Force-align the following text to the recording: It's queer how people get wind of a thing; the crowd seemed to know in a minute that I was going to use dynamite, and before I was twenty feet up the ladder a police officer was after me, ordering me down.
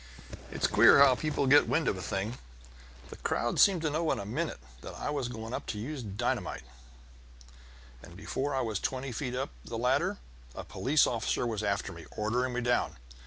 It's 0.49 0.65
queer 0.65 0.97
how 0.97 1.13
people 1.13 1.45
get 1.45 1.67
wind 1.69 1.87
of 1.87 1.95
a 1.95 2.01
thing; 2.01 2.39
the 3.09 3.17
crowd 3.17 3.59
seemed 3.59 3.83
to 3.83 3.89
know 3.91 4.11
in 4.11 4.17
a 4.17 4.25
minute 4.25 4.57
that 4.81 4.95
I 4.95 5.11
was 5.11 5.27
going 5.27 5.53
to 5.53 5.77
use 5.77 6.01
dynamite, 6.01 6.63
and 8.01 8.17
before 8.17 8.55
I 8.55 8.61
was 8.61 8.79
twenty 8.79 9.11
feet 9.11 9.35
up 9.35 9.51
the 9.63 9.77
ladder 9.77 10.17
a 10.55 10.63
police 10.63 11.05
officer 11.05 11.45
was 11.45 11.61
after 11.61 11.93
me, 11.93 12.07
ordering 12.17 12.53
me 12.53 12.61
down. 12.61 12.95